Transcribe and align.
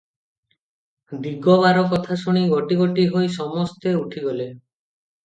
ଦିଗବାର 1.25 1.83
କଥା 1.91 2.17
ଶୁଣି 2.21 2.41
ଗୋଟି 2.53 2.79
ଗୋଟି 2.79 3.05
ହୋଇ 3.13 3.29
ସମସ୍ତେ 3.37 3.95
ଉଠିଗଲେ। 4.01 4.49